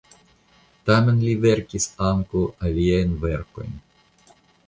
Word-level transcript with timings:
Tamen 0.89 1.19
li 1.25 1.35
verkis 1.43 1.85
ankaŭ 2.07 2.43
aliajn 2.69 3.13
verkojn. 3.27 3.77